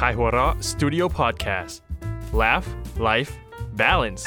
[0.00, 1.74] Kaihura Studio Podcast
[2.40, 2.66] Laugh
[2.98, 3.32] Life
[3.80, 4.24] Balance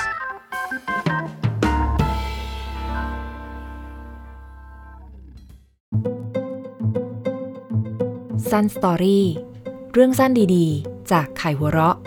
[8.49, 9.21] Sun Story
[9.93, 11.97] เรื่องสั้นดีๆ จากไข่หัวเราะ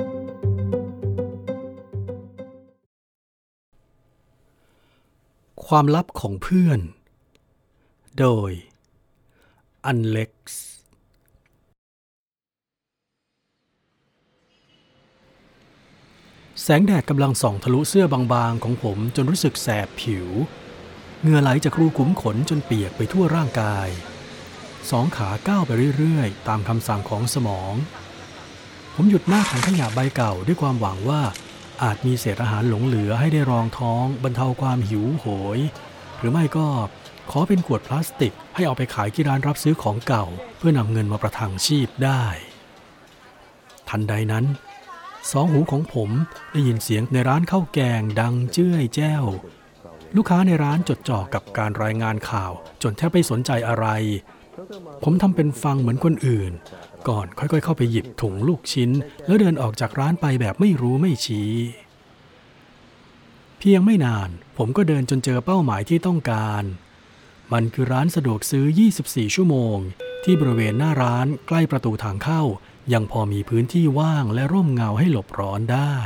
[5.66, 6.80] ความลับของเพื่อน
[8.18, 8.52] โดย
[9.84, 10.70] อันเล็กซ์
[16.64, 20.28] แสงแดดกำลังส่องทะลุเสื้อบางๆ ของผมจนรู้สึกแสบผิว
[21.23, 23.88] เหงื่อไหลจากรูขุมขนจนเปียกไปทั่วร่างกาย
[24.91, 27.74] สองขาก้าวไปเรื่อยๆ ตามคำสั่งของสมอง
[28.95, 31.23] ผมหยุดหน้าถังขยะใบเก่าด้วยความหวังว่า
[31.82, 35.59] อาจมีเศษอาหารหลงเหลือให้ได้รองท้องบรรเทาความหิวโหย
[36.18, 36.66] หรือไม่ก็
[37.30, 40.24] ขอเป็นขวดพลาสติกให้เอาไปขายที่ร้านรับซื้อของเก่า
[40.59, 42.24] เพื่อนำเงินมาประทังชีพได้
[43.88, 44.46] ทันใดนั้น
[45.30, 46.10] สองหูของผม
[46.52, 49.24] ได้ยินเสียงในร้านข้าวแกงดังเจ้ยแจ้ว
[50.16, 53.87] ลูกค้าในร้านจดจ่อกับการรายงานข่าว จนแทบไม่สนใจอะไร
[55.04, 56.52] ผมทำเป็นฟังเหมือนคนอื่น
[57.09, 58.91] ก่อนค่อยๆ เข้าไปหยิบถุงลูกชิ้น
[59.26, 61.52] แล้วเดินออกจากร้านไปแบบไม่รู้ไม่ชี้
[63.59, 64.28] เพียงไม่นาน
[64.59, 66.62] ผมก็เดินจนเจอเป้าหมายที่ต้องการ
[67.53, 68.65] มันคือร้านสะดวกซื้อ
[69.00, 69.76] 24 ชั่วโมง
[70.25, 72.43] ที่บริเวณหน้าร้านใกล้ประตูทางเข้า
[72.93, 75.97] ยังพอมีพื้นที่ว่างและร่มเงาให้หลบร้อนได้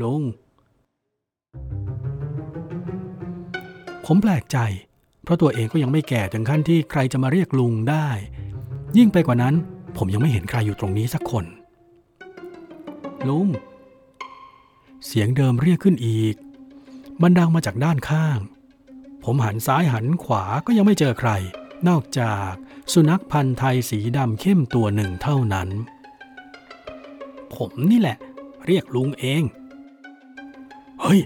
[0.00, 0.22] ลุง
[4.06, 4.58] ผมแปลกใจ
[5.22, 8.08] เพราะตัวเองก็ยังไม่แก่ถึงขั้นที่ใครจะมาเรียกลุงได้
[8.96, 9.54] ยิ่งไปกว่านั้น
[9.96, 11.44] ผมยังไม่เห็นใครอยู่ตรงนี้สักคน
[13.28, 13.48] ลุง
[15.06, 16.34] เสียงเดิมเรียกขึ้นอีก
[17.22, 18.38] มันดังมาจากด้านข้าง
[19.24, 21.30] ผมหันซ้ายหันขวาก็ยังไม่เจอใคร
[21.88, 22.50] นอกจาก
[22.92, 25.68] สุนัขพันธ์ไทยสีดำเข้มตัวหนึ่งเท่านั้น
[27.54, 28.16] ผมนี่แหละ
[28.66, 29.42] เรียกลุงเอง
[31.00, 31.20] เฮ้ย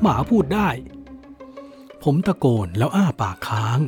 [0.00, 0.68] หมาพูดได้
[2.02, 3.78] ผมตะโกนแล้วอ้าปากค้าง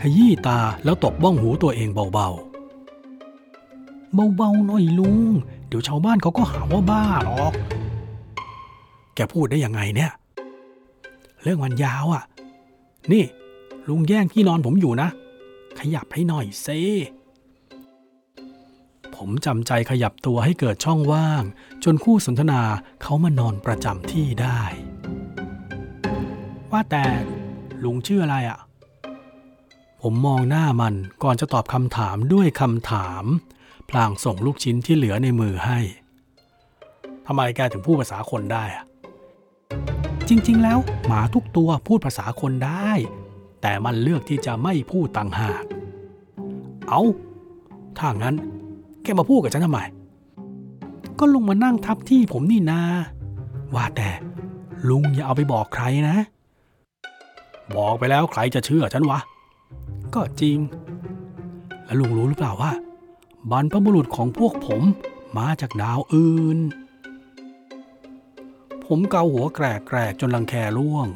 [0.00, 5.18] ขยี้ตาแล้วตบบ้องหูตัวเองเบาๆ เบาๆหน่อยลุง
[5.68, 7.52] เดี๋ยวชาวบ้านเขาก็หาว่าบ้าหรอก
[9.14, 10.12] แกพูดได้ยังไงเนี่ย
[11.42, 12.24] เรื่องมันยาวอะ
[13.12, 13.24] นี่
[13.88, 15.08] ลุงแย่งที่นอนผมอยู่นะ
[15.82, 16.68] ขยับให้หน่อยเซ
[19.14, 21.42] ผมจำใจขยับตัวให้เกิดช่องว่าง
[21.84, 22.62] จนคู่สนทนา
[23.02, 24.62] เขามานอนประจำที่ได้
[26.70, 27.04] ว่าแต่
[27.84, 28.60] ลุงชื่ออะไรอะ
[30.02, 33.24] ผมมองหน้ามันก่อนจะตอบคำถามด้วยคำถาม
[33.90, 35.78] พลางส่งลูกชิ้นที่เหลือในมือให้
[37.26, 38.84] ทำไมแกถึงพูดภาษาคนได้อะ
[40.28, 42.90] จริง ๆ แล้วหมาทุกตัวพูดภาษาคนได้
[43.62, 45.64] แต่มันเลือกที่จะไม่พูดต่างหาก
[46.88, 47.02] เอา
[47.98, 48.36] ถ้างั้น
[49.02, 49.80] แกมาพูดกับฉันทำไม
[51.18, 52.80] ก็ลุงมานั่งทับที่ผมนี่นา
[53.74, 54.08] ว่าแต่
[54.88, 56.16] ลุงอย่าเอาไปบอกใครนะ
[57.76, 59.18] บอกไปแล้วใครจะเชื่อฉันวะ
[60.14, 60.58] ก็จริง
[61.84, 62.72] แล้วลุงรู้หรือเปล่าว่า
[63.50, 64.82] บรรพบุรุษของพวกผม
[65.38, 66.58] มาจากดาวอื่น
[68.84, 71.08] ผมเกาหัวแกรกแกรกจนลังแคร่วง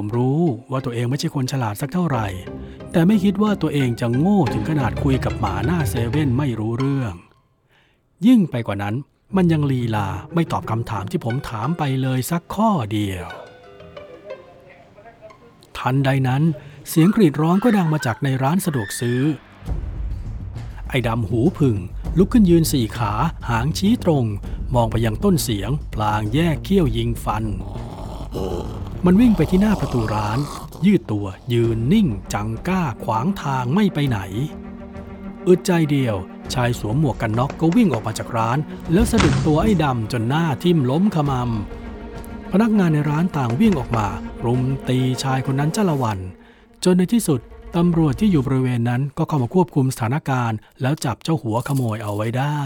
[0.00, 2.26] ผมรู้ว่าตัวเองไม่ใช่คนฉลาดสักเท่าไหร่
[2.92, 7.14] แต่ไม่คิดว่าตัวเองจะโง่ถึงขนาดคุยกับหมาหน้าเซเว่นไม่รู้เรื่อง
[8.26, 8.94] ยิ่งไปกว่านั้น
[9.36, 13.26] มันยังลีลาไม่ตอบคำถามที่ผมถามไปเลยสักข้อเดียว
[15.78, 16.42] ทันใดนั้น
[16.88, 19.20] เสียงกรีดร้องก็ดังมาจากในร้านสะดวกซื้อ
[20.88, 21.76] ไอ้ดำหูผึ่ง
[22.18, 23.12] ลุกขึ้นยืนสี่ขา
[23.48, 24.24] หางชี้ตรง
[24.74, 27.44] มองไปยังต้นเสียง พลางแยกเขี้ยวยิงฟัน
[29.06, 30.38] มันวิ่งไปที่หน้าประตูร้าน
[30.86, 34.18] ยืดตัวยืนนิ่ง จังก้าขวางทางไม่ไปไหน
[35.48, 36.16] อึดใจเดียว
[36.54, 38.58] ชายสวมหมวกกันน็อกก็วิ่งออกมาจากร้าน
[38.92, 44.06] แล้วสะดุดตัวไอ้ดำจนหน้าทิ่มล้มขมำพนักงานในร้านต่างวิ่งออกมา
[44.44, 46.18] รุมตีชายคนนั้นจ้าละวัน
[46.84, 47.40] จนในที่สุด
[47.76, 52.60] ตำรวจที่อยู่บริเวณนั้นก็เข้ามาควบคุมสถานการณ์ แล้วจับเจ้าหัวขโมยเอาไว้ได้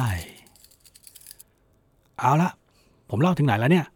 [2.20, 2.50] เอาละ
[3.10, 3.86] ผมเล่าถึงไหนแล้วเนี่ย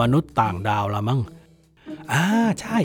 [0.00, 1.20] มนุษย์ต่างดาวละมั้ง
[2.12, 2.24] อ่า
[2.60, 2.78] ใช่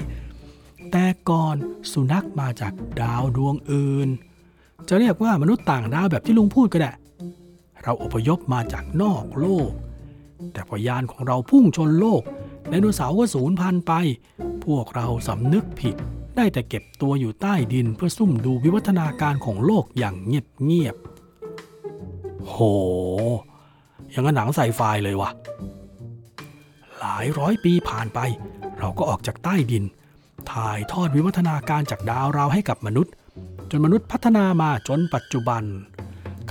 [0.91, 1.55] แต่ก่อน
[1.91, 4.09] สุนัขมาจากดาวดวงอื่น
[4.87, 6.91] จะเรียกว่ามนุษย์ต่างดาวแบบที่ลุงพูดก็ได้
[7.83, 9.71] เราอพยพมาจากนอกโลก
[10.53, 12.21] แต่พอยานของเราพุ่งชนโลก
[12.69, 13.93] ไดโนเสาร์ก็สูญพันธุ์ไป
[14.65, 15.95] พวกเราสำนึกผิด
[16.35, 22.57] ได้แต่เก็บตัวอยู่ใต้ดินเพื่อซุ่มดูวิวัฒนาการของโลกอย่างเงียบๆโห
[24.09, 25.29] อย่างกับหนังไซไฟเลยว่ะ
[27.03, 28.19] หลายร้อยปีผ่านไป
[28.79, 29.83] เราก็ออกจากใต้ดิน
[30.51, 33.13] ถ่ายทอดวิวัฒนาการจากดาวเราให้กับมนุษย์
[33.71, 35.63] จนมนุษย์พัฒนามาจนปัจจุบัน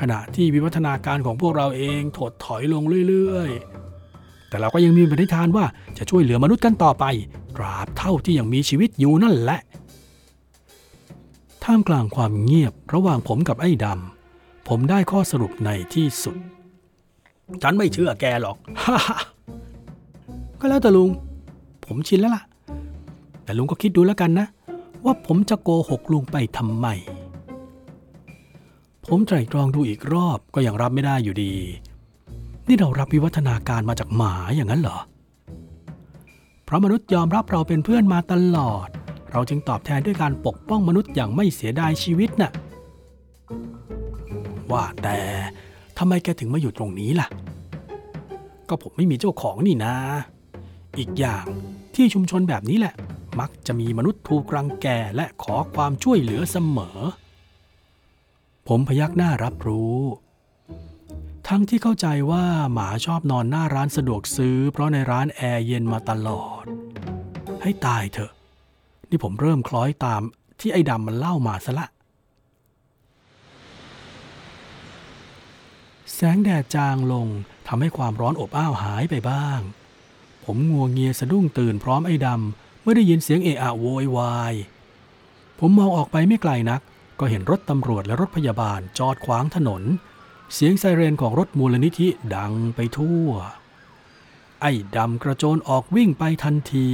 [0.01, 5.65] ขณะที่วิวัฒนาการของพวกเราเองถดถอยลงเรื่อยๆ แต่เราก็ยังมีปณิธานว่า
[5.99, 7.05] จะช่วยเหลือมนุษย์กันต่อไป
[7.57, 9.61] ตราบเท่าที่ยังมีชีวิตอยู่นั่นแหละ
[11.65, 16.37] ท่ามกลางความเงียบระหว่างผมกับไอ้ดำ ผมได้ข้อสรุปในที่สุด
[17.63, 18.57] ฉันไม่เชื่อแกหรอก
[20.65, 21.11] ก็แล้วแต่ลุง
[21.85, 22.43] ผมชินแล้วล่ะ
[23.45, 24.47] แต่ลุงก็คิดดูแล้วกันนะ
[25.05, 26.87] ว่าผมจะโกหกลุงไปทำไม
[29.07, 31.53] ผมไตรตรองดูอีกรอบก็ยังรับไม่ได้อยู่ดี
[32.69, 34.99] นี่เรารับวิวัฒนาการมาจากหมาอย่างนั้นเหรอ
[36.65, 38.89] เพราะมนุษย์ยอมรับเราเป็นเพื่อนมาตลอด
[39.31, 42.51] เราจึงตอบแทนด้วยการปกป้องมนุษย์อย่างไม่เสียดายชีวิตน่ะ
[44.71, 45.19] ว่าแต่
[45.99, 47.29] ทำไมแกถึงมาอยู่ตรงนี้ล่ะ
[48.69, 49.95] ก็ผมไม่มีเจ้าของนี่นะ
[50.99, 51.47] อีกอย่าง
[51.95, 52.95] ที่ชุมชนแบบนี้แหละ
[53.41, 54.87] มักจะมีมนุษย์ถูกรังแก
[55.17, 56.99] และขอความช่วยเหลือเสมอ
[58.69, 59.99] ผมพยักหน้ารับรู้
[61.49, 66.65] ทั้งที่เข้าใจว่าหมาชอบนอนหน้าร้านสะดวกซื้อ เพราะในร้านแอร์เย็นมาตลอด
[67.63, 68.33] ให้ตายเถอะ
[69.11, 70.23] นี่ผมเริ่มคล้อยตาม
[70.61, 71.87] ที่ไอ้ดำมันเล่ามาซะละ
[76.15, 77.27] แสงแดดจางลง
[77.69, 79.61] ทำให้ความร้อนอบอ้าวหายไปบ้าง
[80.45, 84.55] ผมงัวเงียสะดุ้งตื่นพร้อมไอ้ดำเมื่อได้ยินเสียงเอะอะโวยวาย
[85.59, 86.81] ผมมองออกไปไม่ไกลนัก
[87.19, 89.83] ก็เห็นรถตำรวจและรถพยาบาลจอดขวางถนน
[90.55, 93.29] เสียงไซเรนของรถมูลนิธิดังไปทั่ว
[94.61, 96.89] ไอ้ดำกระโจนออกวิ่งไปทันที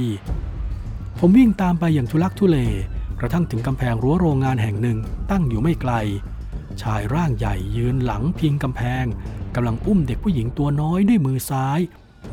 [1.19, 2.57] ผมวิ่งตามไปอย่างทุลักทุเล
[3.19, 4.97] กระทั่งถึงกำแพงรั้วโรงงานแห่งหนึ่ง
[5.31, 5.93] ตั้งอยู่ไม่ไกล
[6.81, 9.05] ชายร่างใหญ่ยืนหลังพิงกำแพง
[9.55, 11.79] กำลังอุ้มเด็กผู้หญิงตัวน้อยด้วยมือซ้าย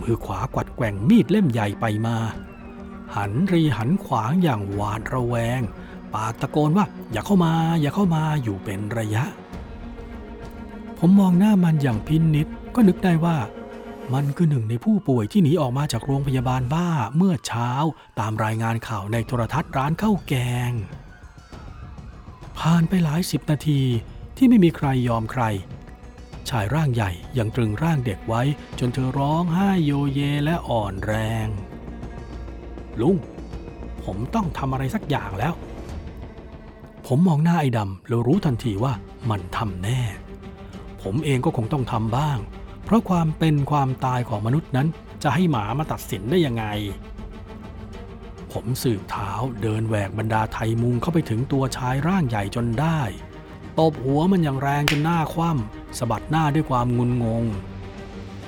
[0.00, 2.16] มือขวากวัดแกว่งมีดเล่มใหญ่ไปมา
[3.16, 5.60] หันรีหันขวางอย่างหวาดระแวง
[6.14, 9.24] ปากตะโกนว่า อย่าเข้ามา อย่าเข้ามาอยู่เป็นระยะ
[10.98, 13.36] ผมมองหน้ามันอย่างพินิษก็นึกได้ว่า
[14.14, 17.70] มันคือหนึ่งในผู้ป่วยที่หนีออกมาจากโรงพยาบาลบ้าเมื่อเช้า
[18.20, 20.34] ตามรายงานข่าวในโทรทัศน์ร้านข้าวแก
[20.70, 20.72] ง
[22.58, 23.82] ผ่านไปหลายสิบนาที
[24.36, 25.42] ที่ไม่มีใครยอมใคร
[26.50, 28.42] ชายร่างใหญ่ยังตรึงร่างเด็กไว้
[28.78, 31.14] จนเธอร้องไห้โยเยและอ่อนแร
[31.46, 31.48] ง
[33.00, 33.16] ลุง
[34.04, 35.54] ผมต้องทำอะไรสักอย่างแล้ว
[37.06, 38.92] ผมมองหน้าไอ้ดำแล้วรู้ทันทีว่า
[39.30, 40.00] มันทำแน่
[41.02, 42.38] ผมเองก็คงต้องทำบ้าง
[42.84, 44.88] เพราะความเป็นความตายของมนุษย์นั้น
[45.22, 46.64] จะให้หมามาตัดสินได้ยังไง
[48.52, 49.30] ผมสืบเท้า
[49.62, 53.00] เดินแหวกบรรดาไทยมุงเข้าไปถึงตัวชายร่างใหญ่จนได้
[53.78, 57.44] ตบหัวมันอย่างแรงจนหน้าคว่ำ สะบัดหน้าด้วยความงุนงง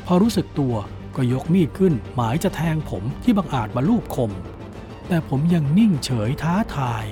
[0.06, 0.74] พอรู้สึกตัว
[1.16, 4.30] ก็ยกมีดขึ้นหมายจะแทงผมที่บังอาจมาลูบคม
[5.08, 7.04] แต่ผมยังนิ่งเฉยท้าทาย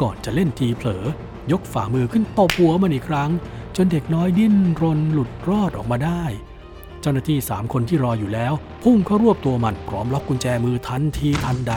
[0.00, 1.04] ก่อนจะเล่นทีเผลอ
[1.52, 3.30] ยกฝ่ามือขึ้นตบหัวมันอีกครั้ง
[3.76, 6.24] จนเด็กน้อยดิ้นรนหลุดรอดออกมาได้
[7.00, 8.52] เจ้าหน้าที่สามคนที่รออยู่แล้ว
[8.82, 11.74] พุ่งเข้ารวบตัวมันพร้อมล็อกกุญแจมือทันทีทันใด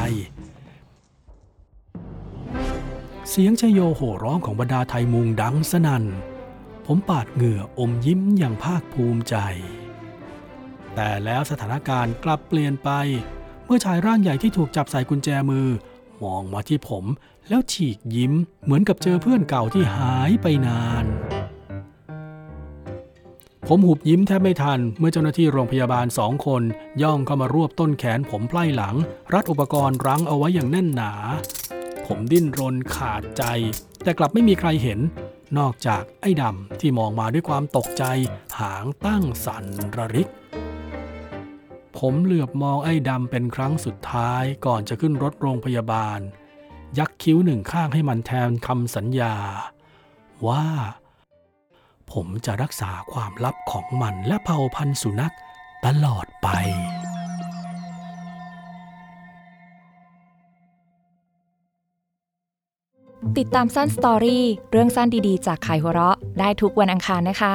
[3.29, 6.03] เสียงชโยโห่ร้องของบรรดาไทยมุงดังสนัน่น
[6.85, 9.35] ผมปาดเหงื่ออมยิ้มอย่างภาคภูมิใจ
[10.95, 12.89] แต่แล้วสถานการณ์กลับเปลี่ยนไป
[13.65, 15.67] เมื่อชายร่างใหญ่ที่ถูกจับใส่กุญแจมือ
[16.23, 17.05] มองมาที่ผม
[17.49, 18.33] แล้วฉีกยิ้ม
[18.63, 21.05] เหมือนกับเจอเพื่อนเก่าที่หายไปนาน
[23.67, 26.63] ผมหุบยิ้มแทบไม่ทัน เมื่อเจ้าหน้าที่โรงพยาบาลสองคน
[27.01, 28.95] ย่องเข้ามารวบต้นแขนผมไพล่หลัง
[29.33, 31.13] รัดอุปกรณ์รั้งเอาไว้อย่างแน่นหนา
[32.05, 33.43] ผมดิ้นรนขาดใจ
[34.03, 34.99] แต่กลับไม่มีใครเห็น
[35.57, 38.03] นอกจากไอ้ดำที่มองมาด้วยความตกใจ
[38.59, 39.65] หางตั้งสัน
[39.97, 40.29] ระริก
[41.97, 46.19] ผมเหลือบมองไอ้ดำเป็นครั้งสุดท้ายก่อนจะขึ้นรถโรงพยาบาล
[46.97, 49.35] ยักคิ้วหนึ่งข้างให้มันแทนคำสัญญา
[50.47, 50.65] ว่า
[52.11, 55.35] ผมจะรักษาความลับของมันและเผ่าพันธุ์สุนัข
[55.85, 56.47] ตลอดไป
[63.39, 67.53] ติดตามสั้นสตอรี่เรื่องสั้นดีๆ จากขายหัวเราะ ได้ทุกวันอังคารนะคะ